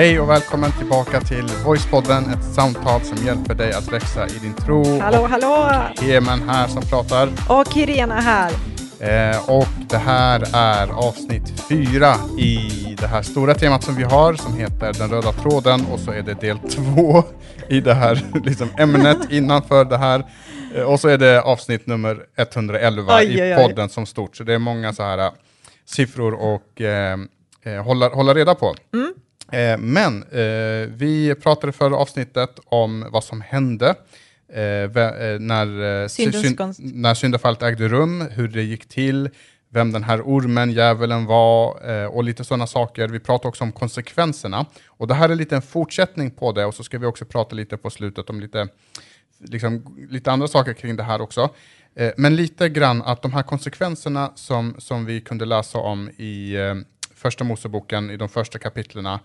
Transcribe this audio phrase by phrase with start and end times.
[0.00, 4.54] Hej och välkommen tillbaka till Voicepodden, ett samtal som hjälper dig att växa i din
[4.54, 5.00] tro.
[5.00, 5.82] Hallå, hallå!
[6.00, 7.28] Heman här som pratar.
[7.48, 8.52] Och Irena här.
[9.00, 14.34] Eh, och det här är avsnitt fyra i det här stora temat som vi har
[14.34, 17.24] som heter Den röda tråden och så är det del två
[17.68, 20.24] i det här liksom, ämnet innanför det här.
[20.74, 23.56] Eh, och så är det avsnitt nummer 111 Oj, i oj.
[23.56, 24.36] podden som stort.
[24.36, 25.32] Så det är många så här eh,
[25.84, 27.18] siffror och eh,
[27.64, 28.74] eh, hålla, hålla reda på.
[28.94, 29.14] Mm.
[29.52, 33.94] Eh, men eh, vi pratade förra avsnittet om vad som hände
[34.52, 34.90] eh, eh,
[35.40, 36.80] när, Syndens syn- konst.
[36.82, 39.30] när syndafallet ägde rum, hur det gick till,
[39.72, 41.76] vem den här ormen, djävulen var
[42.08, 43.08] och lite sådana saker.
[43.08, 44.66] Vi pratade också om konsekvenserna.
[44.88, 47.54] Och det här är lite en fortsättning på det och så ska vi också prata
[47.56, 48.68] lite på slutet om lite,
[49.38, 51.48] liksom, lite andra saker kring det här också.
[52.16, 56.56] Men lite grann att de här konsekvenserna som, som vi kunde läsa om i
[57.20, 59.20] första Moseboken, i de första kapitlerna,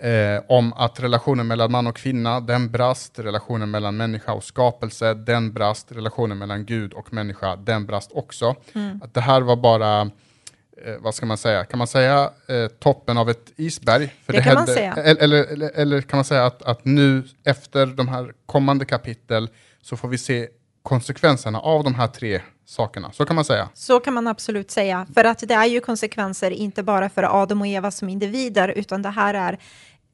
[0.00, 5.14] eh, om att relationen mellan man och kvinna, den brast, relationen mellan människa och skapelse,
[5.14, 8.56] den brast, relationen mellan Gud och människa, den brast också.
[9.02, 13.18] Att det här var bara, eh, vad ska man säga, kan man säga eh, toppen
[13.18, 14.14] av ett isberg?
[14.26, 14.92] För Det kan man säga.
[14.92, 19.48] Eller, eller, eller, eller kan man säga att, att nu efter de här kommande kapitel
[19.82, 20.48] så får vi se
[20.82, 23.12] konsekvenserna av de här tre sakerna.
[23.12, 23.68] Så kan man säga.
[23.74, 27.60] Så kan man absolut säga, för att det är ju konsekvenser inte bara för Adam
[27.60, 29.58] och Eva som individer, utan det här är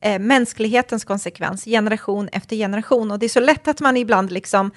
[0.00, 3.10] eh, mänsklighetens konsekvens, generation efter generation.
[3.10, 4.70] Och det är så lätt att man ibland liksom,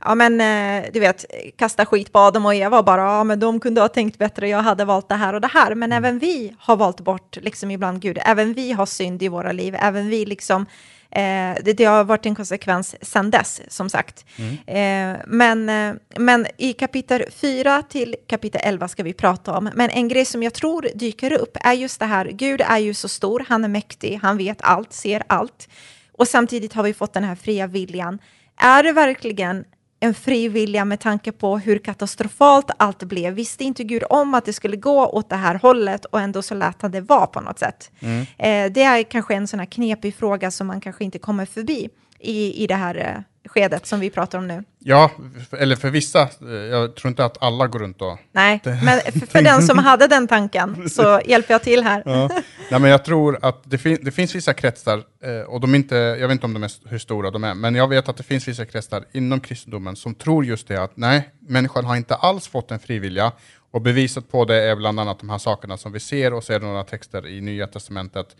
[0.00, 1.24] ja men eh, du vet,
[1.56, 4.48] kasta skit på Adam och Eva och bara, ja men de kunde ha tänkt bättre,
[4.48, 5.74] jag hade valt det här och det här.
[5.74, 9.52] Men även vi har valt bort liksom ibland Gud, även vi har synd i våra
[9.52, 10.66] liv, även vi liksom
[11.10, 14.24] Eh, det, det har varit en konsekvens sedan dess, som sagt.
[14.66, 19.70] Eh, men, eh, men i kapitel 4 till kapitel 11 ska vi prata om.
[19.74, 22.94] Men en grej som jag tror dyker upp är just det här, Gud är ju
[22.94, 25.68] så stor, han är mäktig, han vet allt, ser allt.
[26.12, 28.18] Och samtidigt har vi fått den här fria viljan.
[28.56, 29.64] Är det verkligen
[30.06, 33.34] en fri vilja med tanke på hur katastrofalt allt blev.
[33.34, 36.54] Visste inte Gud om att det skulle gå åt det här hållet och ändå så
[36.54, 37.90] lät han det vara på något sätt.
[38.38, 41.88] Eh, det är kanske en sån här knepig fråga som man kanske inte kommer förbi
[42.20, 44.64] i, i det här eh, skedet som vi pratar om nu.
[44.78, 45.10] Ja,
[45.58, 46.20] eller för vissa.
[46.22, 48.18] eh, Jag tror inte att alla går runt och...
[48.32, 52.02] Nej, men för, för den som hade den tanken så hjälper jag till här.
[52.04, 52.30] Ja.
[52.70, 55.96] Nej, men jag tror att det, fin- det finns vissa kretsar, eh, och de inte,
[55.96, 58.22] jag vet inte om de är, hur stora de är, men jag vet att det
[58.22, 62.48] finns vissa kretsar inom kristendomen som tror just det att nej, människan har inte alls
[62.48, 63.32] fått en frivilja.
[63.70, 66.52] Och beviset på det är bland annat de här sakerna som vi ser, och så
[66.52, 68.36] är det några texter i Nya Testamentet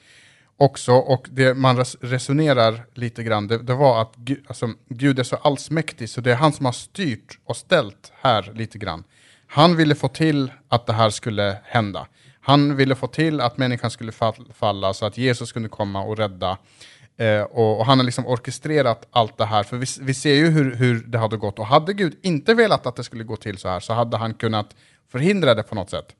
[0.56, 0.92] också.
[0.92, 5.22] Och det man res- resonerar lite grann, det, det var att Gud, alltså, Gud är
[5.22, 9.04] så allsmäktig, så det är han som har styrt och ställt här lite grann.
[9.46, 12.06] Han ville få till att det här skulle hända.
[12.46, 16.16] Han ville få till att människan skulle fall- falla så att Jesus kunde komma och
[16.16, 16.58] rädda.
[17.16, 20.46] Eh, och, och han har liksom orkestrerat allt det här, för vi, vi ser ju
[20.46, 21.58] hur, hur det hade gått.
[21.58, 24.34] Och hade Gud inte velat att det skulle gå till så här så hade han
[24.34, 24.76] kunnat
[25.08, 26.14] förhindra det på något sätt.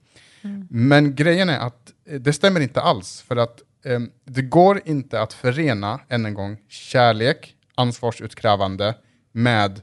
[0.71, 5.21] Men grejen är att eh, det stämmer inte alls, för att eh, det går inte
[5.21, 8.95] att förena, än en gång, kärlek, ansvarsutkrävande
[9.33, 9.81] med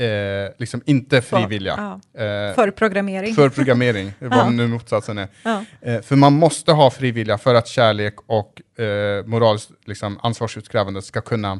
[0.00, 2.00] eh, liksom inte frivilliga.
[2.14, 3.34] Eh, För programmering.
[3.34, 4.50] för programmering, vad Ja.
[4.50, 5.28] nu motsatsen är.
[5.42, 5.64] Ja.
[5.80, 11.20] Eh, för man måste ha frivilliga för att kärlek och eh, moraliskt liksom, ansvarsutkrävande ska
[11.20, 11.52] kunna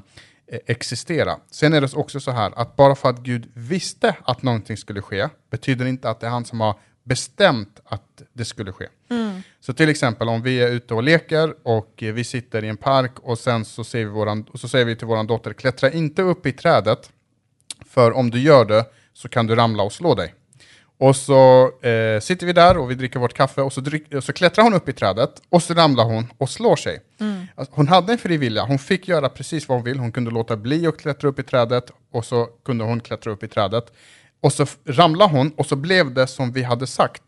[0.53, 1.37] eh, existera.
[1.51, 5.03] Sen är det också så här att bara för att Gud visste att någonting skulle
[5.03, 6.75] ske, betyder inte att det är han som har
[7.05, 8.87] bestämt att det skulle ske.
[9.61, 13.13] Så till exempel om vi är ute och leker och vi sitter i en park
[13.21, 16.23] och sen så säger vi, våran, och så säger vi till våran dotter, klättra inte
[16.23, 17.11] upp i trädet,
[17.91, 20.35] för om du gör det så kan du ramla och slå dig.
[20.99, 24.33] Och så eh, sitter vi där och vi dricker vårt kaffe och så, dryck, så
[24.33, 27.01] klättrar hon upp i trädet och så ramlar hon och slår sig.
[27.55, 29.99] Alltså, hon hade en fri vilja, hon fick göra precis vad hon vill.
[29.99, 33.43] Hon kunde låta bli att klättra upp i trädet och så kunde hon klättra upp
[33.43, 33.93] i trädet.
[34.41, 37.23] Och så ramlade hon och så blev det som vi hade sagt.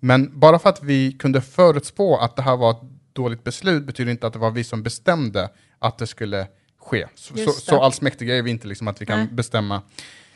[0.00, 2.82] Men bara för att vi kunde förutspå att det här var ett
[3.12, 6.46] dåligt beslut betyder inte att det var vi som bestämde att det skulle
[6.84, 7.06] ske.
[7.14, 9.28] Så, så, så allsmäktiga är vi inte liksom att vi kan Nej.
[9.30, 9.82] bestämma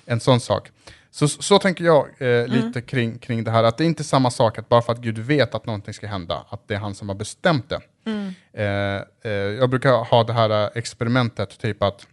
[0.07, 0.71] en sån sak.
[1.11, 4.31] Så, så tänker jag eh, lite kring, kring det här, att det är inte samma
[4.31, 6.95] sak att bara för att Gud vet att någonting ska hända, att det är han
[6.95, 7.81] som har bestämt det.
[8.53, 9.03] Eh,
[9.33, 12.07] eh, jag brukar ha det här eh, experimentet, typ att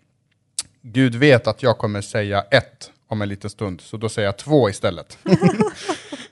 [0.81, 4.37] Gud vet att jag kommer säga ett om en liten stund, så då säger jag
[4.37, 5.17] två istället.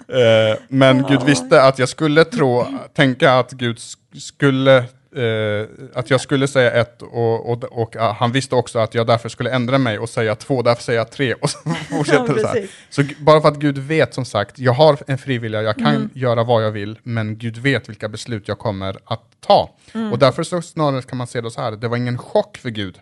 [0.07, 4.85] Eh, men Gud visste att jag skulle tro, tänka att Gud sk- skulle
[5.15, 9.07] eh, att jag skulle säga ett och, och, och uh, han visste också att jag
[9.07, 11.57] därför skulle ändra mig och säga två, därför säger jag tre och så
[11.89, 12.68] fortsätter Ja, det så här.
[12.89, 16.10] Så bara för att Gud vet som sagt, jag har en frivilliga, jag kan Mm.
[16.13, 19.75] göra vad jag vill, men Gud vet vilka beslut jag kommer att ta.
[19.94, 20.12] Mm.
[20.12, 22.69] Och därför så snarare kan man se det så här, det var ingen chock för
[22.69, 23.00] Gud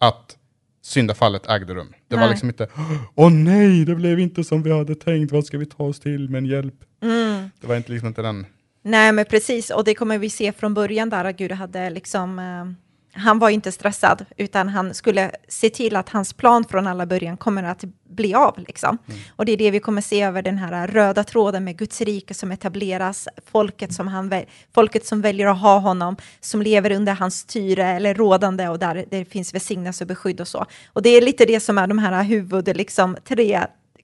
[0.00, 0.36] att
[0.82, 1.92] syndafallet ägde rum.
[2.08, 2.30] Det var Nej.
[2.30, 2.68] liksom inte,
[3.14, 6.28] åh nej, det blev inte som vi hade tänkt, vad ska vi ta oss till,
[6.28, 6.74] men hjälp.
[7.02, 7.50] Mm.
[7.60, 8.46] Det var inte liksom inte den,
[8.82, 12.38] Nej, men precis, och det kommer vi se från början där att Gud hade liksom,
[12.38, 12.64] eh,
[13.12, 17.36] han var inte stressad, utan han skulle se till att hans plan från alla början
[17.36, 18.58] kommer att bli av.
[18.58, 18.98] Liksom.
[19.36, 22.34] Och det är det vi kommer se över den här röda tråden med Guds rike
[22.34, 24.32] som etableras, folket som, han,
[24.74, 29.04] folket som väljer att ha honom, som lever under hans styre eller rådande och där
[29.10, 30.66] det finns välsignelse och beskydd och så.
[30.92, 33.60] Och det är lite det som är de här huvud, liksom, tre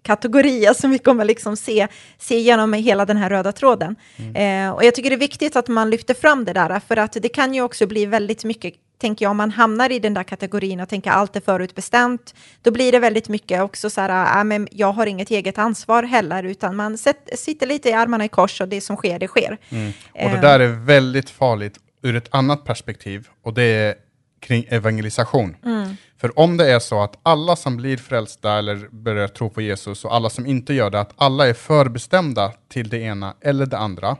[0.06, 1.88] kategorier som vi kommer liksom se,
[2.18, 3.96] se genom hela den här röda tråden.
[4.34, 7.12] Eh, och jag tycker det är viktigt att man lyfter fram det där, för att
[7.12, 10.22] det kan ju också bli väldigt mycket, tänker jag, om man hamnar i den där
[10.22, 14.44] kategorin och tänker allt är förutbestämt, då blir det väldigt mycket också så här, äh,
[14.44, 18.28] men jag har inget eget ansvar heller, utan man sätt, sitter lite i armarna i
[18.28, 19.52] kors och det som sker, det sker.
[19.52, 20.40] Och det Eh.
[20.40, 23.94] där är väldigt farligt ur ett annat perspektiv och det är
[24.40, 25.56] kring evangelisation.
[26.18, 30.04] För om det är så att alla som blir frälsta eller börjar tro på Jesus
[30.04, 33.78] och alla som inte gör det, att alla är förbestämda till det ena eller det
[33.78, 34.16] andra,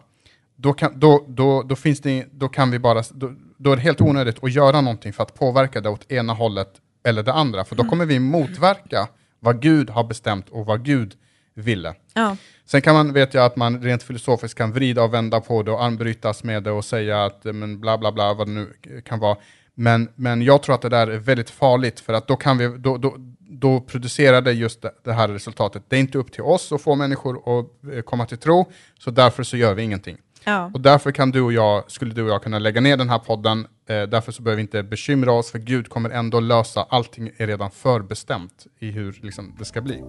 [0.57, 3.83] då kan, då, då, då finns det, då kan vi bara, då, då är det
[3.83, 6.73] helt onödigt att göra någonting för att påverka det åt ena hållet
[7.05, 9.09] eller det andra, för då kommer vi motverka
[9.41, 11.15] vad Gud har bestämt och vad Gud
[11.55, 11.95] ville.
[12.15, 12.37] Ja.
[12.65, 15.71] Sen kan man, vet jag att man rent filosofiskt kan vrida och vända på det
[15.71, 18.73] och anbrytas med det och säga att men bla bla bla vad det nu
[19.05, 19.37] kan vara.
[19.79, 22.67] Men, men jag tror att det där är väldigt farligt för att då, kan vi,
[22.79, 25.83] då, då, då producerar det just det, det här resultatet.
[25.89, 28.67] Det är inte upp till oss att få människor att eh, komma till tro,
[28.99, 30.17] så därför så gör vi ingenting.
[30.45, 30.71] Ja.
[30.75, 33.19] Och därför kan du och jag, skulle du och jag kunna lägga ner den här
[33.19, 37.31] podden, eh, därför så behöver vi inte bekymra oss, för Gud kommer ändå lösa, allting
[37.37, 40.03] är redan förbestämt i hur liksom, det ska bli.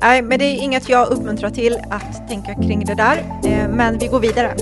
[0.00, 3.98] Nej, men det är inget jag uppmuntrar till att tänka kring det där, eh, men
[3.98, 4.56] vi går vidare.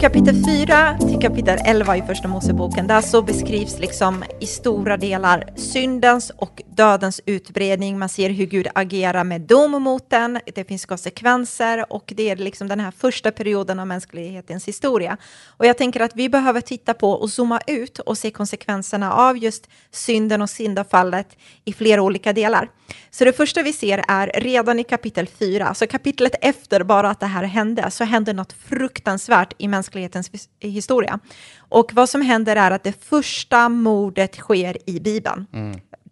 [0.00, 5.44] Kapitel 4 till kapitel 11 i Första Moseboken, där så beskrivs liksom i stora delar
[5.56, 7.98] syndens och dödens utbredning.
[7.98, 12.36] Man ser hur Gud agerar med dom mot den, det finns konsekvenser och det är
[12.36, 15.16] liksom den här första perioden av mänsklighetens historia.
[15.46, 19.38] Och jag tänker att vi behöver titta på och zooma ut och se konsekvenserna av
[19.38, 22.70] just synden och syndafallet i flera olika delar.
[23.10, 27.20] Så det första vi ser är redan i kapitel 4, alltså kapitlet efter bara att
[27.20, 30.30] det här hände, så hände något fruktansvärt i mänsklighetens
[30.60, 31.18] historia.
[31.58, 35.46] Och vad som händer är att det första mordet sker i Bibeln.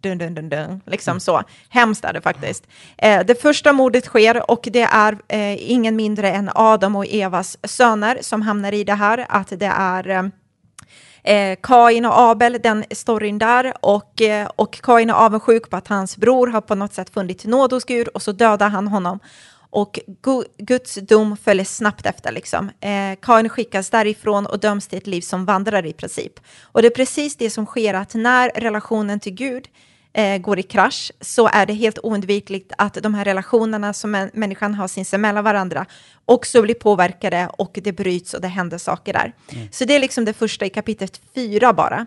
[0.01, 0.81] Dun, dun, dun, dun.
[0.85, 1.43] Liksom så.
[1.69, 2.67] Hemskt är det faktiskt.
[2.97, 7.57] Eh, det första mordet sker och det är eh, ingen mindre än Adam och Evas
[7.63, 9.25] söner som hamnar i det här.
[9.29, 10.23] Att det är eh,
[11.35, 13.73] eh, Kain och Abel, den storyn där.
[13.81, 17.45] Och, eh, och Kain är avundsjuk på att hans bror har på något sätt funnit
[17.45, 19.19] nåd hos Gud och så dödar han honom.
[19.75, 22.31] Och Gu- Guds dom följer snabbt efter.
[22.31, 22.71] Liksom.
[22.81, 26.33] Eh, Kain skickas därifrån och döms till ett liv som vandrare i princip.
[26.61, 29.67] Och det är precis det som sker, att när relationen till Gud
[30.13, 34.29] eh, går i krasch så är det helt oundvikligt att de här relationerna som män-
[34.33, 35.85] människan har sinsemellan varandra
[36.25, 39.33] också blir påverkade och det bryts och det händer saker där.
[39.71, 42.05] Så det är liksom det första i kapitel 4 bara.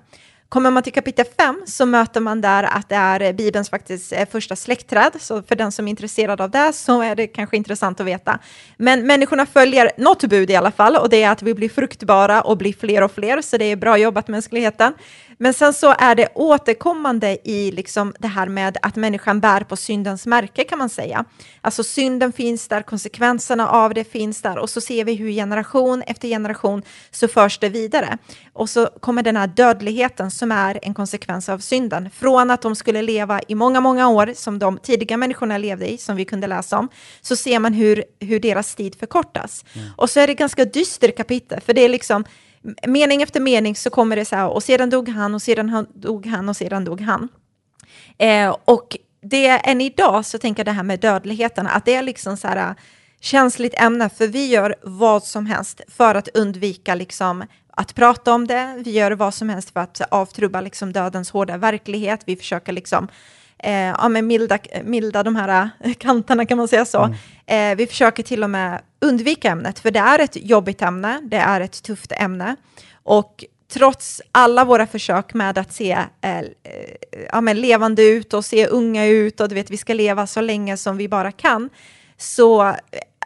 [0.50, 4.28] Kommer man till kapitel 5 så möter man där att det är Bibelns faktiskt eh,
[4.30, 8.00] första släktträd, så för den som är intresserad av det så är det kanske intressant
[8.00, 8.38] att veta.
[8.76, 12.42] Men människorna följer något bud i alla fall och det är att vi blir fruktbara
[12.42, 14.94] och blir fler och fler, så det är bra jobbat mänskligheten.
[15.38, 19.76] Men sen så är det återkommande i liksom det här med att människan bär på
[19.76, 21.25] syndens märke kan man säga.
[21.61, 26.02] Alltså synden finns där, konsekvenserna av det finns där och så ser vi hur generation
[26.02, 28.18] efter generation så förs det vidare.
[28.52, 32.11] Och så kommer den här dödligheten som är en konsekvens av synden.
[32.11, 35.99] Från att de skulle leva i många, många år som de tidiga människorna levde i,
[35.99, 36.88] som vi kunde läsa om,
[37.21, 39.64] så ser man hur, hur deras tid förkortas.
[39.97, 42.25] Och så är det ganska dyster kapitel, för det är liksom
[42.86, 45.86] mening efter mening så kommer det så här, och sedan dog han, och sedan han-
[45.94, 47.28] dog han, och sedan dog han.
[48.18, 52.02] Eh, och det än idag så tänker jag det här med dödligheten, att det är
[52.02, 52.76] liksom så här äh,
[53.20, 58.46] känsligt ämne, för vi gör vad som helst för att undvika liksom att prata om
[58.46, 58.74] det.
[58.84, 62.20] Vi gör vad som helst för att avtrubba liksom dödens hårda verklighet.
[62.26, 63.08] Vi försöker liksom
[63.58, 67.14] eh, ja, men milda, milda de här äh, kanterna kan man säga så.
[67.46, 71.36] Eh, vi försöker till och med undvika ämnet, för det är ett jobbigt ämne, det
[71.36, 72.56] är ett tufft ämne.
[73.02, 76.44] Och trots alla våra försök med att se eh, eh,
[77.32, 80.40] ja, men levande ut och se unga ut och du vet, vi ska leva så
[80.40, 81.70] länge som vi bara kan,
[82.16, 82.74] så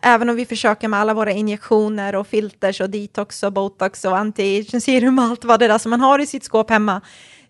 [0.03, 4.17] även om vi försöker med alla våra injektioner och filters och detox och botox och
[4.17, 7.01] anti-aging serum och allt vad det är som man har i sitt skåp hemma,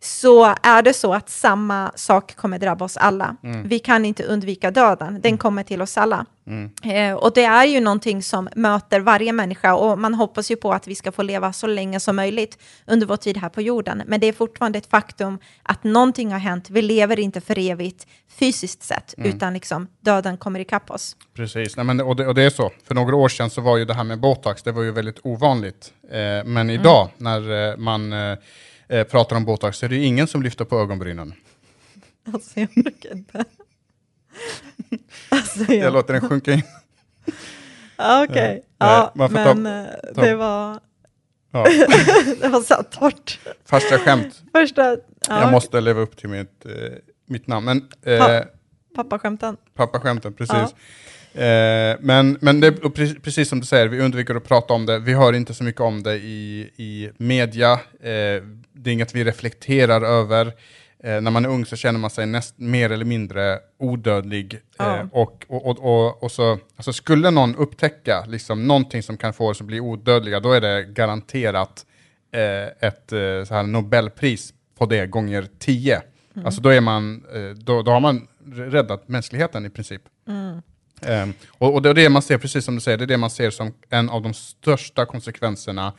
[0.04, 3.36] så är det så att samma sak kommer drabba oss alla.
[3.42, 3.68] Mm.
[3.68, 6.26] Vi kan inte undvika döden, den kommer till oss alla.
[6.82, 10.72] Eh, och det är ju någonting som möter varje människa och man hoppas ju på
[10.72, 14.02] att vi ska få leva så länge som möjligt under vår tid här på jorden.
[14.06, 16.70] Men det är fortfarande ett faktum att någonting har hänt.
[16.70, 18.06] Vi lever inte för evigt
[18.38, 21.16] fysiskt sett, utan liksom döden kommer ikapp oss.
[21.34, 22.70] Precis, Nej, men, och, det, och det är så.
[22.84, 25.18] För några år sedan så var ju det här med botox, det var ju väldigt
[25.22, 25.92] ovanligt.
[26.10, 28.38] Eh, men idag när eh, man eh,
[28.92, 31.34] eh, pratar om botox så är det ju ingen som lyfter på ögonbrynen.
[32.34, 33.44] Alltså jag orkar inte.
[35.28, 35.92] Alltså, Jag jag...
[35.92, 36.62] låter den sjunka in.
[37.96, 40.80] Ja, Okej, Nej, ja, man får ta- men eh, ta- det var,
[41.50, 41.64] Ja.
[42.40, 43.38] det var så torrt.
[43.70, 44.96] Jag skämt, Första, ja,
[45.40, 46.72] jag måste leva upp till mitt, eh,
[47.26, 47.64] mitt namn.
[47.66, 48.44] Men, eh, Ja.
[48.94, 49.56] pappaskämten.
[49.74, 50.74] Pappaskämten, precis.
[51.34, 52.72] Eh, men men det,
[53.22, 54.98] precis som du säger, vi undviker att prata om det.
[54.98, 57.72] Vi hör inte så mycket om det i, i media.
[57.72, 60.52] Eh, det är inget vi reflekterar över.
[61.04, 64.58] Eh, när man är ung så känner man sig näst, mer eller mindre odödlig.
[64.78, 64.98] Ja.
[64.98, 69.32] Eh, och, och, och, och, och så, alltså skulle någon upptäcka liksom, någonting som kan
[69.32, 71.86] få oss att bli odödliga, då är det garanterat
[72.32, 76.02] eh, ett eh, så här Nobelpris på det gånger tio.
[76.44, 77.24] Alltså då, är man,
[77.56, 80.02] då, då har man räddat mänskligheten i princip.
[81.06, 83.16] Ehm, och, och det är det man ser, precis som du säger, det är det
[83.16, 85.92] man ser som en av de största konsekvenserna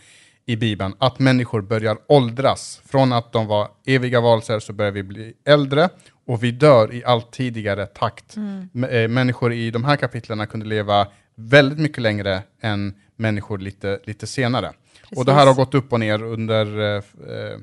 [0.45, 2.81] i Bibeln, att människor börjar åldras.
[2.85, 5.89] Från att de var eviga varelser så börjar vi bli äldre
[6.25, 8.35] och vi dör i allt tidigare takt.
[8.73, 13.99] M- eh, människor i de här kapitlen kunde leva väldigt mycket längre än människor lite,
[14.03, 14.71] lite senare.
[15.15, 17.57] Och det här har gått upp och ner under eh, eh,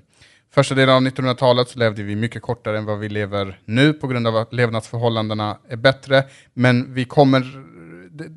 [0.52, 4.06] Första delen av 1900-talet så levde vi mycket kortare än vad vi lever nu på
[4.06, 6.24] grund av att levnadsförhållandena är bättre.
[6.54, 7.42] Men vi kommer,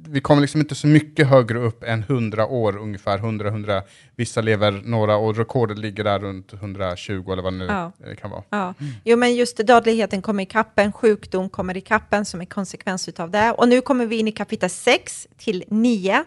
[0.09, 3.17] vi kommer liksom inte så mycket högre upp än 100 år ungefär.
[3.17, 3.81] 100, 100,
[4.15, 7.91] vissa lever några och rekordet ligger där runt 120 eller vad det nu Ja.
[8.07, 8.43] eh, kan vara.
[8.49, 8.73] Ja.
[9.03, 13.29] Jo, men just dödligheten kommer i kappen, sjukdom kommer i kappen som är konsekvens av
[13.31, 13.51] det.
[13.51, 16.23] Och nu kommer vi in i kapitel 6 till 9.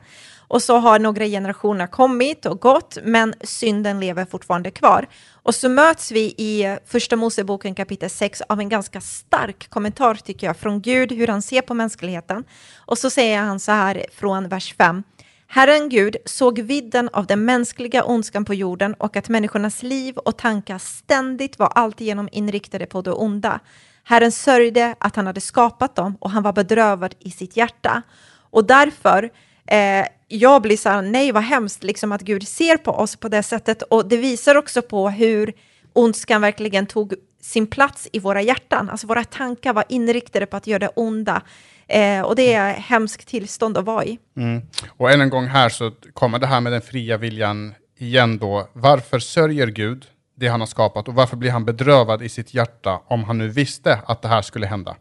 [0.48, 5.06] Och så har några generationer kommit och gått, men synden lever fortfarande kvar.
[5.46, 10.46] Och så möts vi i Första Moseboken kapitel 6 av en ganska stark kommentar tycker
[10.46, 12.44] jag från Gud, hur han ser på mänskligheten.
[12.76, 15.02] Och så säger han så här från vers 5.
[15.46, 20.38] Herren Gud såg vidden av den mänskliga ondskan på jorden och att människornas liv och
[20.38, 23.60] tankar ständigt var alltigenom inriktade på det onda.
[24.04, 28.02] Herren sörjde att han hade skapat dem och han var bedrövad i sitt hjärta.
[28.50, 29.30] Och därför,
[29.66, 33.28] eh, jag blir så här, nej vad hemskt liksom att Gud ser på oss på
[33.28, 33.82] det sättet.
[33.82, 35.52] Och det visar också på hur
[35.92, 38.90] ondskan verkligen tog sin plats i våra hjärtan.
[38.90, 41.42] Alltså våra tankar var inriktade på att göra det onda.
[41.88, 44.18] Eh, och det är hemskt tillstånd att vara i.
[44.36, 44.62] Mm.
[44.88, 48.68] Och än en gång här så kommer det här med den fria viljan igen då.
[48.72, 50.06] Varför sörjer Gud
[50.36, 53.48] det han har skapat och varför blir han bedrövad i sitt hjärta om han nu
[53.48, 54.96] visste att det här skulle hända?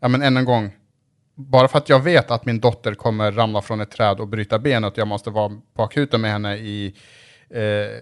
[0.00, 0.70] Ja men än en gång,
[1.40, 4.58] bara för att jag vet att min dotter kommer ramla från ett träd och bryta
[4.58, 6.94] benet och jag måste vara på akuten med henne i
[7.50, 7.60] eh,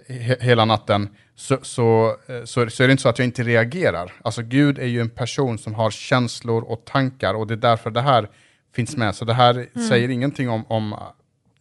[0.08, 3.42] he- hela natten, så, så, eh, så, så är det inte så att jag inte
[3.42, 4.12] reagerar.
[4.24, 7.90] Alltså Gud är ju en person som har känslor och tankar och det är därför
[7.90, 8.28] det här
[8.74, 9.14] finns med.
[9.14, 10.94] Så det här säger ingenting om, om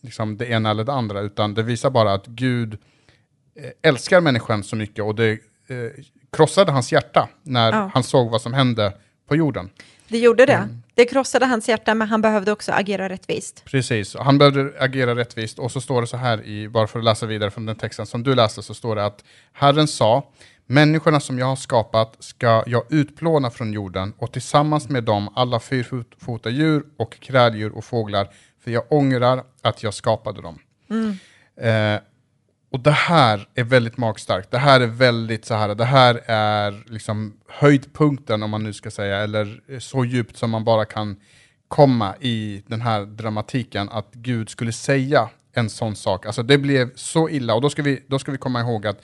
[0.01, 2.73] liksom det ena eller det andra, utan det visar bara att Gud
[3.55, 5.37] eh, älskar människan så mycket och det eh,
[6.31, 7.91] krossade hans hjärta när Ja.
[7.93, 8.93] han såg vad som hände
[9.27, 9.69] på jorden.
[10.07, 10.67] Det gjorde det.
[10.97, 13.65] Det krossade hans hjärta, men han behövde också agera rättvist.
[13.65, 17.05] Precis, han behövde agera rättvist och så står det så här, i, bara för att
[17.05, 19.23] läsa vidare från den texten som du läste, så står det att
[19.53, 20.31] Herren sa,
[20.65, 25.59] människorna som jag har skapat ska jag utplåna från jorden och tillsammans med dem alla
[25.59, 28.27] fyrfota djur och kräldjur och fåglar,
[28.63, 30.59] för jag ångrar att jag skapade dem.
[31.61, 32.01] Eh,
[32.77, 34.51] och det här är väldigt magstarkt.
[34.51, 38.91] Det här är väldigt så här, det här är liksom höjdpunkten om man nu ska
[38.91, 41.15] säga, eller så djupt som man bara kan
[41.67, 46.25] komma i den här dramatiken, att Gud skulle säga en sån sak.
[46.25, 49.01] Alltså det blev så illa, och då ska vi, då ska vi komma ihåg att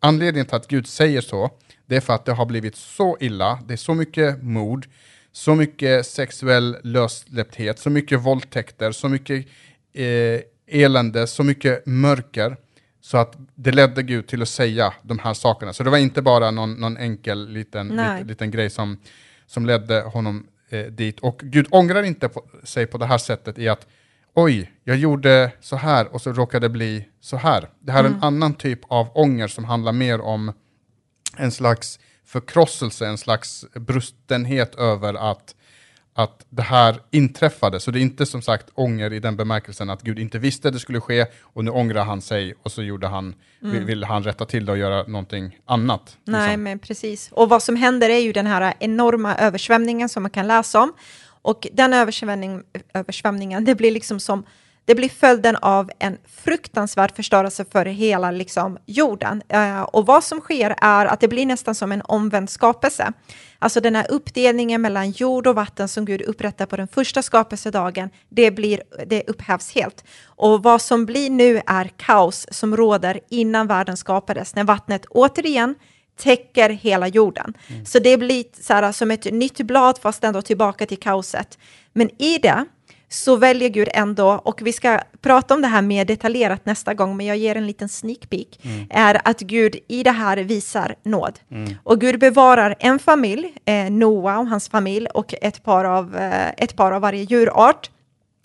[0.00, 1.50] anledningen till att Gud säger så,
[1.86, 4.86] det är för att det har blivit så illa, det är så mycket mord,
[5.32, 9.46] så mycket sexuell lössläppthet, så mycket våldtäkter, så mycket
[9.92, 12.56] eh, elände, så mycket mörker,
[13.00, 15.72] så att det ledde Gud till att säga de här sakerna.
[15.72, 18.98] Så det var inte bara någon, någon enkel liten, liten, liten grej som,
[19.46, 21.20] som ledde honom eh, dit.
[21.20, 23.86] Och Gud ångrar inte på, sig på det här sättet i att
[24.34, 27.68] oj, jag gjorde så här och så råkade det bli så här.
[27.80, 30.52] Det här är en annan typ av ånger som handlar mer om
[31.36, 35.54] en slags förkrosselse, en slags brustenhet över att,
[36.18, 37.80] att det här inträffade.
[37.80, 40.78] Så det är inte som sagt ånger i den bemärkelsen att Gud inte visste det
[40.78, 44.44] skulle ske och nu ångrar han sig och så gjorde han, vill, vill han rätta
[44.44, 46.16] till det och göra någonting annat.
[46.24, 46.62] Nej, liksom.
[46.62, 47.28] men precis.
[47.32, 50.92] Och vad som händer är ju den här enorma översvämningen som man kan läsa om.
[51.42, 52.62] Och den översvämning,
[52.94, 54.44] översvämningen, det blir liksom som
[54.88, 59.42] det blir följden av en fruktansvärd förstörelse för hela liksom, jorden.
[59.48, 63.12] Eh, och vad som sker är att det blir nästan som en omvänd skapelse.
[63.58, 68.10] Alltså den här uppdelningen mellan jord och vatten som Gud upprättar på den första skapelsedagen,
[68.28, 70.04] det, blir, det upphävs helt.
[70.24, 75.74] Och vad som blir nu är kaos som råder innan världen skapades, när vattnet återigen
[76.18, 77.54] täcker hela jorden.
[77.68, 77.86] Mm.
[77.86, 81.58] Så det blir så här, som ett nytt blad fast ändå tillbaka till kaoset.
[81.92, 82.64] Men i det
[83.08, 87.16] så väljer Gud ändå, och vi ska prata om det här mer detaljerat nästa gång,
[87.16, 88.86] men jag ger en liten sneak peek, mm.
[88.90, 91.38] är att Gud i det här visar nåd.
[91.50, 91.74] Mm.
[91.82, 96.48] Och Gud bevarar en familj, eh, Noa och hans familj, och ett par av, eh,
[96.56, 97.90] ett par av varje djurart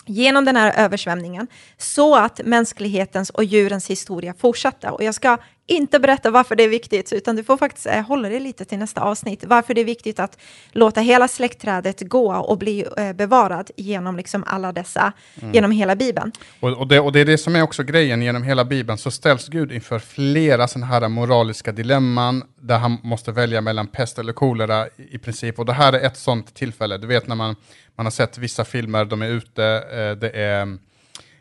[0.06, 4.90] genom den här översvämningen så att mänsklighetens och djurens historia fortsatte.
[4.90, 8.30] Och jag ska inte berätta varför det är viktigt, utan du får faktiskt eh, hålla
[8.30, 9.44] dig lite till nästa avsnitt.
[9.46, 10.38] Varför det är viktigt att
[10.72, 15.54] låta hela släktträdet gå och bli eh, bevarad genom liksom alla dessa, mm.
[15.54, 16.32] genom hela Bibeln.
[16.60, 19.12] Och, och, det, och det är det som är också grejen, genom hela Bibeln så
[19.12, 24.34] ställs Gud inför flera sådana här moraliska dilemman, där han måste välja mellan pest eller
[24.34, 25.60] kolera i princip.
[25.60, 27.56] Och det här är ett sådant tillfälle, du vet när man,
[27.96, 30.62] man har sett vissa filmer, de är ute, eh, det är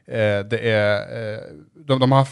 [0.06, 1.40] eh, det är, eh,
[1.74, 2.28] de, de har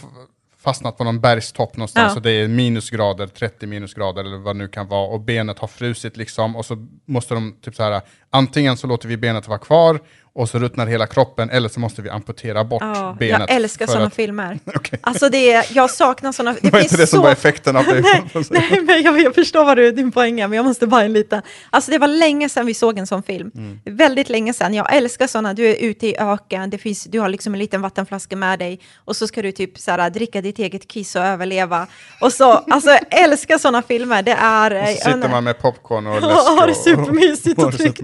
[0.61, 2.17] fastnat på någon bergstopp någonstans ja.
[2.17, 5.69] och det är minusgrader, 30 minusgrader eller vad det nu kan vara och benet har
[5.69, 8.01] frusit liksom och så måste de typ så här
[8.31, 10.01] antingen så låter vi benet vara kvar
[10.33, 13.41] och så ruttnar hela kroppen eller så måste vi amputera bort ja, benet.
[13.49, 14.15] Jag älskar sådana att...
[14.15, 14.59] filmer.
[14.75, 14.99] okay.
[15.03, 16.57] Alltså det, jag saknar sådana.
[16.63, 17.17] Det var inte det så...
[17.17, 18.01] som var effekten av det?
[18.03, 21.03] nej, nej, men jag, jag, förstår vad du, din poäng är, men jag måste bara
[21.03, 21.43] en liten.
[21.71, 23.51] Alltså det var länge sedan vi såg en sån film.
[23.55, 23.81] Mm.
[23.85, 24.75] Väldigt länge sedan.
[24.75, 27.83] Jag älskar sådana, du är ute i öken, det finns, du har liksom en liten
[27.83, 31.23] vattenflaska med dig och så ska du typ så här, dricka ditt eget kiss och
[31.23, 31.87] överleva.
[32.21, 34.23] Och så, alltså jag älskar sådana filmer.
[34.23, 34.83] Det är...
[34.83, 38.01] Och så sitter man med popcorn och läsk och, har det supermysigt och tryggt.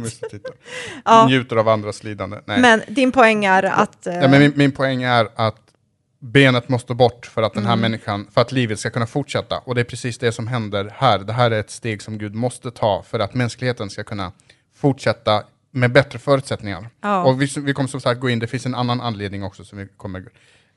[1.05, 1.27] ja.
[1.27, 2.41] Njuter av andras lidande.
[2.45, 2.61] Nej.
[2.61, 3.99] Men din poäng är att...
[4.05, 5.61] Ja, men min, min poäng är att
[6.19, 7.81] benet måste bort för att den här mm.
[7.81, 9.59] människan, för att livet ska kunna fortsätta.
[9.59, 11.19] Och det är precis det som händer här.
[11.19, 14.33] Det här är ett steg som Gud måste ta för att mänskligheten ska kunna
[14.75, 16.89] fortsätta med bättre förutsättningar.
[17.01, 17.25] Ja.
[17.25, 19.79] Och vi, vi kommer som sagt gå in, det finns en annan anledning också som
[19.79, 20.25] vi kommer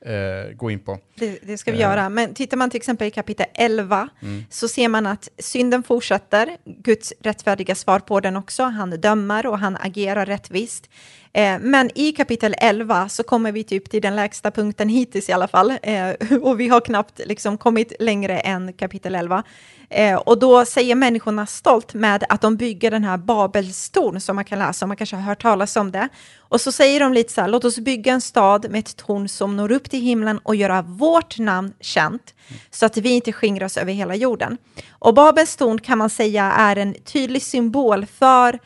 [0.05, 0.99] eh, gå in på.
[1.15, 1.81] Det, det ska vi eh.
[1.81, 4.45] göra, men tittar man till exempel i kapitel 11 mm.
[4.49, 9.59] så ser man att synden fortsätter, Guds rättfärdiga svar på den också, han dömer och
[9.59, 10.89] han agerar rättvist.
[11.33, 15.31] Eh, men i kapitel 11 så kommer vi typ till den lägsta punkten hittills i
[15.31, 16.09] alla fall, eh,
[16.41, 19.43] och vi har knappt liksom kommit längre än kapitel 11.
[19.89, 24.45] Eh, och då säger människorna stolt med att de bygger den här Babelstorn som man
[24.45, 26.09] kan läsa om, man kanske har hört talas om det.
[26.37, 29.27] Och så säger de lite så här, låt oss bygga en stad med ett torn
[29.29, 32.33] som når upp till himlen och göra vårt namn känt,
[32.71, 34.57] så att vi inte skingras över hela jorden.
[34.91, 38.59] Och Babels torn kan man säga är en tydlig symbol för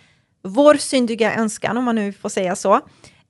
[0.43, 2.75] vår syndiga önskan, om man nu får säga så,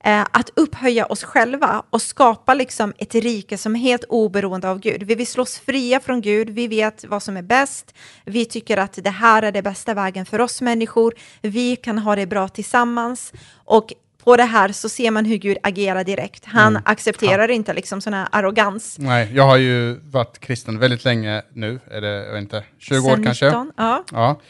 [0.04, 4.80] eh, att upphöja oss själva och skapa liksom ett rike som är helt oberoende av
[4.80, 5.02] Gud.
[5.02, 8.98] Vi vill slås fria från Gud, vi vet vad som är bäst, vi tycker att
[9.04, 13.32] det här är det bästa vägen för oss människor, vi kan ha det bra tillsammans
[13.54, 13.92] och
[14.24, 16.44] på det här så ser man hur Gud agerar direkt.
[16.44, 16.82] Han mm.
[16.86, 17.54] accepterar ja.
[17.54, 18.96] inte liksom sån här arrogans.
[18.98, 23.24] Nej, jag har ju varit kristen väldigt länge nu, är det, inte, 20 Sen år
[23.24, 23.46] kanske?
[23.46, 24.04] 19, ja.
[24.12, 24.40] ja.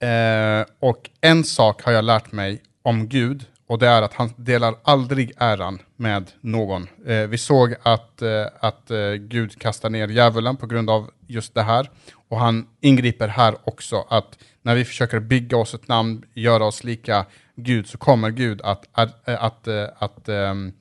[0.00, 4.32] Eh, och en sak har jag lärt mig om Gud, och det är att han
[4.36, 6.88] delar aldrig äran med någon.
[7.06, 11.54] Eh, vi såg att, eh, att eh, Gud kastar ner djävulen på grund av just
[11.54, 11.90] det här.
[12.28, 16.84] Och han ingriper här också, att när vi försöker bygga oss ett namn, göra oss
[16.84, 20.72] lika Gud, så kommer Gud att, att, att, att, ehm,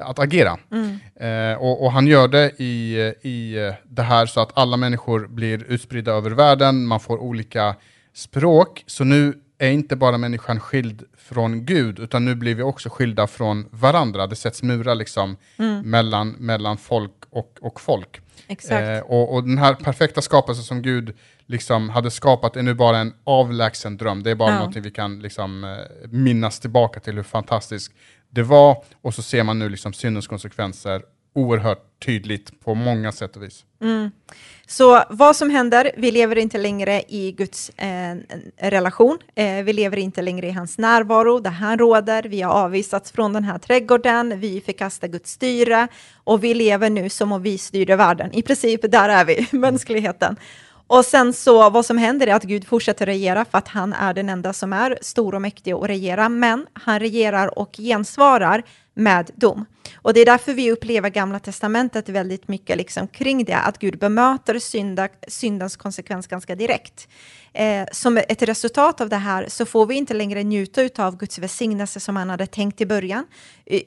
[0.00, 0.58] att agera.
[0.72, 0.98] Mm.
[1.16, 5.64] Eh, och, och, han gör det i, i det här så att alla människor blir
[5.64, 7.74] utspridda över världen, man får olika
[8.14, 12.88] språk, så nu är inte bara människan skild från Gud, utan nu blir vi också
[12.88, 14.26] skilda från varandra.
[14.26, 15.90] Det sätts murar liksom mm.
[15.90, 18.20] mellan, mellan folk och, och folk.
[18.70, 22.98] Eh, och, och, den här perfekta skapelsen som Gud liksom hade skapat är nu bara
[22.98, 24.22] en avlägsen dröm.
[24.22, 24.58] Det är bara ja.
[24.58, 27.92] någonting vi kan liksom, eh, minnas tillbaka till hur fantastiskt
[28.30, 28.84] det var.
[29.02, 31.02] Och så ser man nu liksom syndens konsekvenser
[31.34, 33.64] oerhört tydligt på många sätt och vis.
[33.82, 34.10] Mm.
[34.66, 38.16] Så vad som händer, vi lever inte längre i Guds eh,
[38.56, 43.12] relation, eh, vi lever inte längre i hans närvaro, där han råder, vi har avvisats
[43.12, 45.88] från den här trädgården, vi förkastar Guds styre
[46.24, 48.32] och vi lever nu som om vi styrde världen.
[48.32, 50.36] I princip, där är vi, mänskligheten.
[50.86, 54.14] Och sen så vad som händer är att Gud fortsätter regera för att han är
[54.14, 58.62] den enda som är stor och mäktig och regera, men han regerar och gensvarar
[58.94, 59.64] med dom.
[59.96, 63.98] Och det är därför vi upplever Gamla Testamentet väldigt mycket liksom kring det, att Gud
[63.98, 67.08] bemöter synda, syndens konsekvens ganska direkt.
[67.52, 71.38] Eh, som ett resultat av det här så får vi inte längre njuta av Guds
[71.38, 73.26] välsignelse som han hade tänkt i början,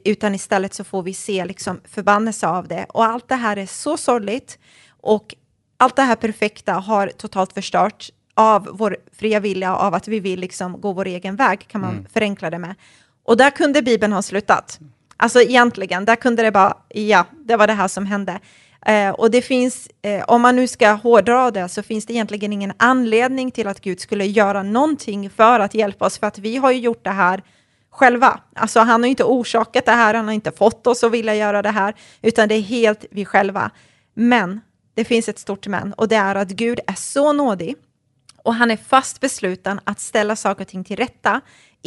[0.06, 2.86] utan istället så får vi se liksom förbannelse av det.
[2.90, 5.36] Och allt det här är så sorgligt och
[5.78, 10.40] allt det här perfekta har totalt förstört av vår fria vilja, av att vi vill
[10.40, 12.06] liksom gå vår egen väg, kan man mm.
[12.14, 12.76] förenkla det med.
[13.24, 14.80] Och där kunde Bibeln ha slutat.
[15.18, 18.40] Alltså egentligen, där kunde det bara, ja, det var det här som hände.
[18.86, 22.54] Eh, och det finns, eh, om man nu ska hårdra det, så finns det egentligen
[22.54, 26.58] ingen anledning till att Gud skulle göra någonting för att hjälpa oss, för att vi
[26.58, 27.44] har ju gjort det här
[27.92, 28.40] själva.
[28.56, 31.62] Alltså han har inte orsakat det här, han har inte fått oss att vilja göra
[31.62, 33.72] det här, utan det är helt vi själva.
[34.14, 34.62] Men
[34.96, 37.76] det finns ett stort men, och det är att Gud är så nådig,
[38.44, 41.42] och han är fast besluten att ställa saker och ting till rätta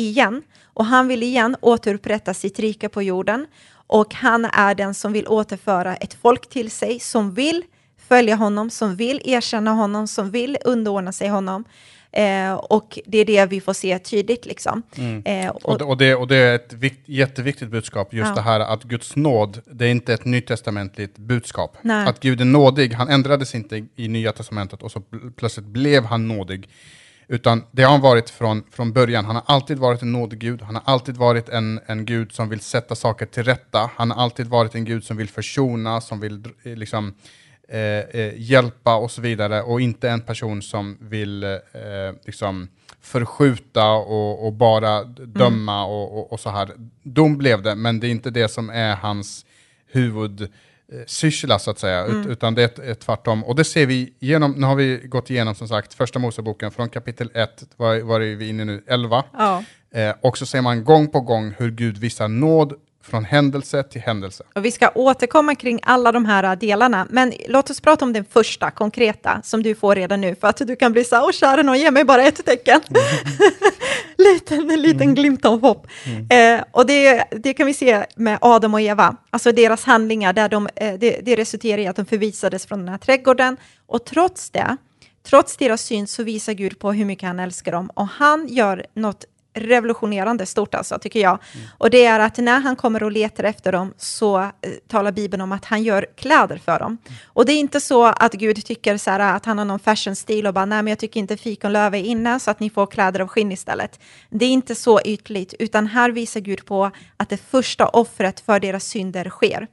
[0.09, 0.43] igen.
[0.65, 3.47] Och han vill igen återupprätta sitt rike på jorden.
[3.87, 7.63] Och han är den som vill återföra ett folk till sig, som vill
[8.09, 11.65] följa honom, som vill erkänna honom, som vill underordna sig honom.
[12.13, 14.47] Eh, och det är det vi får se tydligt.
[14.47, 14.83] Liksom.
[14.97, 15.23] Mm.
[15.25, 18.35] Eh, och, och, och, det, och det är ett vikt, jätteviktigt budskap, just ja.
[18.35, 21.77] det här att Guds nåd, det är inte ett nytestamentligt budskap.
[21.83, 22.07] Nej.
[22.07, 25.03] Att Gud är nådig, han ändrades inte i Nya Testamentet och så
[25.37, 26.69] plötsligt blev han nådig.
[27.33, 29.25] Utan det har han varit från, från början.
[29.25, 30.63] Han har alltid varit en nådig Gud.
[30.63, 33.91] Han har alltid varit en, en Gud som vill sätta saker till rätta.
[33.97, 37.15] Han har alltid varit en Gud som vill försona, som vill liksom,
[37.69, 39.63] eh, eh, hjälpa och så vidare.
[39.63, 41.51] Och inte en person som vill eh,
[42.25, 42.69] liksom,
[43.01, 45.91] förskjuta och, och bara döma mm.
[45.91, 46.71] och, och, och, så här.
[47.03, 49.47] Dom blev det, men det är inte det som är hans
[49.87, 50.49] huvud Eh,
[51.07, 52.31] syssla så att säga, mm.
[52.31, 53.45] utan det är tvärtom.
[53.45, 56.89] Och det ser vi genom, nu har vi gått igenom som sagt första Moseboken från
[56.89, 59.25] kapitel 1, var, var är vi inne nu, 11.
[59.33, 59.65] Ja.
[59.95, 64.01] Eh, och så ser man gång på gång hur Gud visar nåd från händelse till
[64.01, 64.45] händelse.
[64.55, 68.25] Och vi ska återkomma kring alla de här delarna, men låt oss prata om den
[68.25, 71.33] första konkreta som du får redan nu, för att du kan bli så här, åh
[71.33, 72.81] kära någon, ge mig bara ett tecken.
[72.89, 73.03] Mm.
[74.93, 75.15] liten, en liten mm.
[75.15, 75.87] glimt av hopp.
[76.07, 76.59] Mm.
[76.59, 80.49] Eh, och det, det kan vi se med Adam och Eva, alltså deras handlingar, där
[80.49, 84.51] de, eh, det, det resulterar i att de förvisades från den här trädgården, och trots
[84.51, 84.77] det,
[85.23, 88.87] trots deras syn så visar Gud på hur mycket han älskar dem, och han gör
[88.95, 89.25] något
[89.61, 91.39] revolutionerande stort alltså, tycker jag.
[91.55, 91.67] Mm.
[91.79, 94.51] Och det är att när han kommer och letar efter dem så eh,
[94.89, 96.99] talar Bibeln om att han gör kläder för dem.
[97.07, 97.19] Mm.
[97.27, 100.47] Och det är inte så att Gud tycker så här, att han har någon fashion-stil
[100.47, 103.21] och bara, nej men jag tycker inte fikonlöv är inne så att ni får kläder
[103.21, 104.01] av skinn istället.
[104.31, 108.61] Det är inte så ytligt, utan här visar Gud på att det första offret för
[108.61, 109.67] deras synder sker.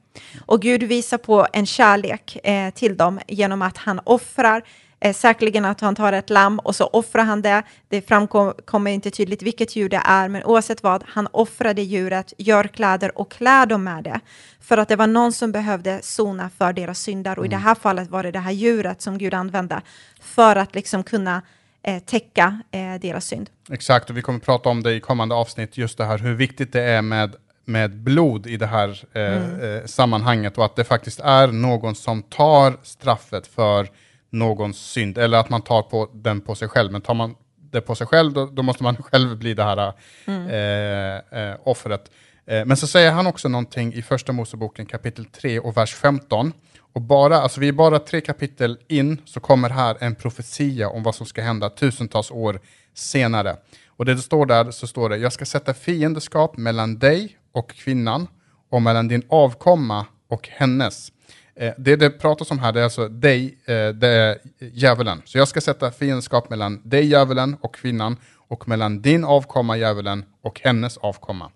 [0.46, 4.62] Och Gud visar på en kärlek eh, till dem genom att han offrar
[5.00, 7.62] Eh, säkerligen att han tar ett lamm och så offrar han det.
[7.88, 12.32] Det framkommer inte tydligt vilket djur det är, men oavsett vad, han offrar det djuret,
[12.38, 14.20] gör kläder och klär dem med det.
[14.60, 17.52] För att det var någon som behövde sona för deras syndar och mm.
[17.52, 19.80] i det här fallet var det det här djuret som Gud använde
[20.20, 21.42] för att liksom kunna
[21.82, 23.50] eh, täcka eh, deras synd.
[23.70, 26.72] Exakt, och vi kommer prata om det i kommande avsnitt, just det här hur viktigt
[26.72, 29.76] det är med med blod i det här eh, mm.
[29.76, 33.88] eh, sammanhanget och att det faktiskt är någon som tar straffet för
[34.30, 36.92] någons synd, eller att man tar på den på sig själv.
[36.92, 37.34] Men tar man
[37.70, 39.92] det på sig själv, då, då måste man själv bli det här
[40.24, 40.46] mm.
[40.48, 42.10] eh, eh, offret.
[42.46, 46.52] Eh, men så säger han också någonting i första Moseboken kapitel 3 och vers 15.
[46.92, 51.02] Och bara, alltså vi är bara tre kapitel in, så kommer här en profetia om
[51.02, 52.60] vad som ska hända tusentals år
[52.94, 53.56] senare.
[53.86, 58.26] Och det står där, så står det, jag ska sätta fiendeskap mellan dig och kvinnan,
[58.70, 61.12] och mellan din avkomma och hennes.
[61.60, 65.22] Eh, det det pratas om här, det är alltså dig, eh, det är djävulen.
[65.24, 68.16] Så jag ska sätta fiendskap mellan dig, djävulen, och kvinnan,
[68.48, 71.50] och mellan din avkomma, djävulen, och hennes avkomma.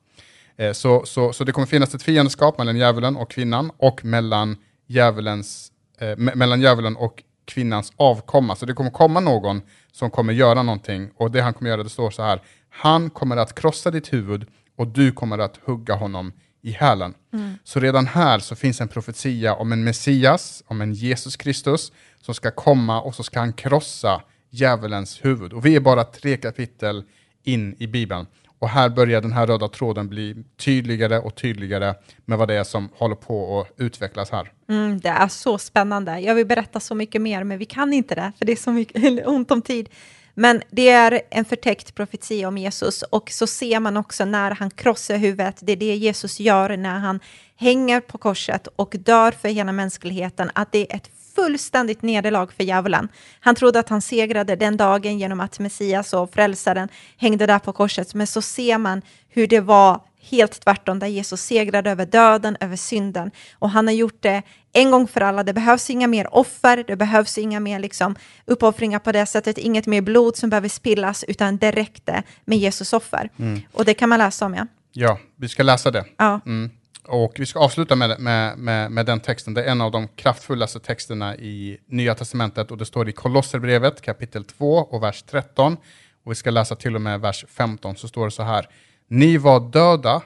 [0.57, 4.57] Eh, så, så, så det kommer finnas ett fiendskap mellan djävulen och kvinnan, och mellan,
[4.87, 8.57] djävulens, eh, mellan djävulen och kvinnans avkomma.
[8.57, 9.63] Så det kommer komma någon
[9.93, 13.37] som kommer göra någonting, och det han kommer göra, det står så här, han kommer
[13.37, 17.15] att krossa ditt huvud, och du kommer att hugga honom i hälen.
[17.33, 17.55] Mm.
[17.65, 22.35] Så redan här så finns en profetia om en Messias, om en Jesus Kristus, som
[22.35, 25.53] ska komma och så ska han krossa djävulens huvud.
[25.53, 27.05] Och vi är bara tre kapitel
[27.43, 28.27] in i Bibeln.
[28.59, 31.95] Och här börjar den här röda tråden bli tydligare och tydligare
[32.25, 34.53] med vad det är som håller på att utvecklas här.
[34.69, 36.21] Mm, det är så spännande.
[36.21, 38.73] Jag vill berätta så mycket mer, men vi kan inte det, för det är så
[38.73, 39.89] mycket ont om tid.
[40.35, 44.71] Men det är en förtäckt profetia om Jesus och så ser man också när han
[44.71, 47.21] krossar huvudet, det är det Jesus gör när han
[47.57, 52.65] hänger på korset och dör för hela mänskligheten, att det är ett fullständigt nederlag för
[52.65, 53.09] djävulen.
[53.41, 57.73] Han trodde att han segrade den dagen genom att Messias och frälsaren hängde där på
[57.73, 62.57] korset, men så ser man hur det var helt tvärtom, där Jesus segrade över döden,
[62.61, 63.31] över synden.
[63.59, 65.43] Och han har gjort det en gång för alla.
[65.43, 69.87] Det behövs inga mer offer, det behövs inga mer liksom, uppoffringar på det sättet, inget
[69.87, 73.31] mer blod som behöver spillas, utan det räckte med Jesus offer.
[73.39, 73.61] Mm.
[73.73, 74.67] Och det kan man läsa om, ja.
[74.93, 76.05] Ja, vi ska läsa det.
[76.17, 76.41] Ja.
[76.47, 76.71] Mm.
[77.05, 79.55] Och vi ska avsluta med, med, med, med, den texten.
[79.55, 84.01] Det är en av de kraftfullaste texterna i Nya Testamentet och det står i Kolosserbrevet
[84.01, 85.77] kapitel 2 och vers 13.
[86.25, 88.69] Och vi ska läsa till och med vers 15, så står det så här.
[89.15, 90.23] Ni var döda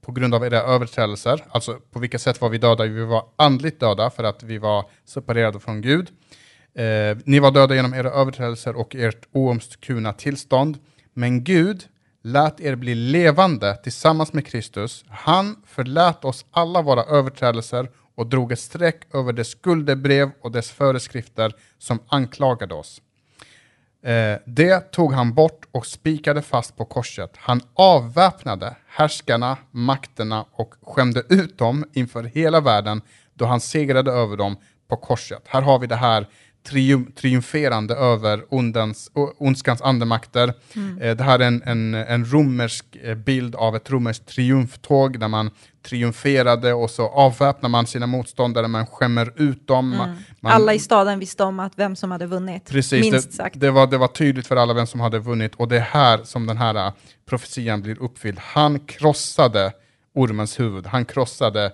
[0.00, 1.44] på grund av era överträdelser.
[1.50, 2.84] Alltså på vilket sätt var vi döda?
[2.84, 6.08] Vi var andligt döda för att vi var separerade från Gud.
[6.74, 10.78] Eh, ni var döda genom era överträdelser och ert oomskurna tillstånd.
[11.14, 11.84] Men Gud
[12.22, 15.04] lät er bli levande tillsammans med Kristus.
[15.08, 20.70] Han förlät oss alla våra överträdelser och drog ett streck över det skuldebrev och dess
[20.70, 23.00] föreskrifter som anklagade oss.
[24.02, 27.30] Eh, det tog han bort och spikade fast på korset.
[27.36, 33.02] Han avväpnade härskarna, makterna och skämde ut dem inför hela världen
[33.34, 34.56] då han segrade över dem
[34.88, 35.42] på korset.
[35.46, 36.26] Här har vi det här
[36.62, 40.54] trium triumferande över ondens, ondskans andemakter.
[40.76, 40.98] Mm.
[41.02, 45.28] Eh, det här är en, en, en romersk eh, bild av ett romerskt triumftåg där
[45.28, 45.50] man
[45.82, 49.92] triumferade och så avväpnar man sina motståndare, man skämmer ut dem.
[49.92, 50.16] Mm.
[50.40, 53.60] Man, alla i staden visste om att vem som hade vunnit, precis, minst sagt.
[53.60, 56.20] Det, var, det var tydligt för alla vem som hade vunnit och det är här
[56.24, 56.92] som den här uh,
[57.26, 58.38] profetian blir uppfylld.
[58.38, 59.72] Han krossade
[60.14, 61.72] ormens huvud, han krossade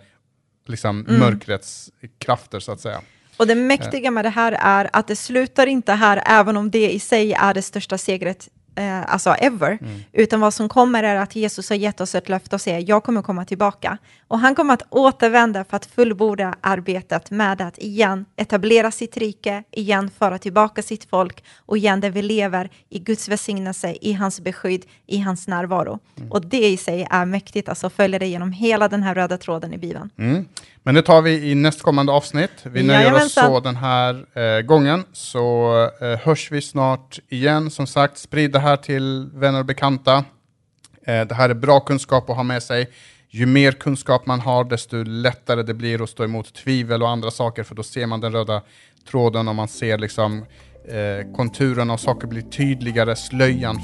[0.67, 1.21] liksom, mm.
[1.21, 3.01] mörkrets krafter så att säga.
[3.37, 6.93] Och det mäktiga med det här är att det slutar inte här, även om det
[6.93, 10.03] i sig är det största segret eh, alltså ever, mm.
[10.13, 13.05] utan vad som kommer är att Jesus har gett oss ett löfte och säger jag
[13.05, 13.99] kommer komma tillbaka.
[14.29, 19.63] Och han kommer att återvända för att fullborda arbetet med att igen etablera sitt rike,
[19.71, 24.41] igen föra tillbaka sitt folk och igen där vi lever i Guds välsignelse, i hans
[24.41, 25.99] beskydd, i hans närvaro.
[26.17, 26.33] Mm.
[26.33, 29.75] Och det i sig är mäktigt, alltså följer det genom hela den här röda tråden
[29.75, 30.11] i Bibeln.
[30.19, 30.45] Mm.
[30.87, 32.51] Men det tar vi i nästkommande avsnitt.
[32.63, 37.71] Vi nöjer oss så den här eh, gången, så eh, hörs vi snart igen.
[37.71, 40.25] Som sagt, sprid det här till vänner och bekanta.
[41.07, 42.91] Eh, det här är bra kunskap att ha med sig.
[43.29, 47.31] Ju mer kunskap man har, desto lättare det blir att stå emot tvivel och andra
[47.31, 48.63] saker, för då ser man den röda
[49.11, 50.45] tråden och man ser liksom
[50.89, 53.81] eh, konturerna och saker blir tydligare, slöjan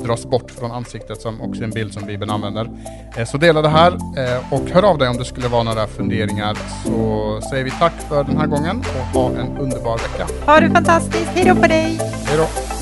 [0.00, 2.70] dras bort från ansiktet som också är en bild som Bibeln använder.
[3.16, 5.86] Eh, så dela det här eh, och hör av dig om det skulle vara några
[5.86, 10.26] funderingar så säger vi tack för den här gången och ha en underbar vecka.
[10.46, 11.98] Ha det fantastiskt, hej då på dig!
[12.26, 12.73] Hej då!